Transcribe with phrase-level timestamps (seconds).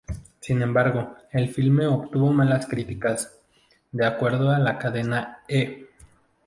[0.39, 3.37] Sin embargo, el filme obtuvo malas críticas;
[3.91, 5.89] de acuerdo a la cadena "E!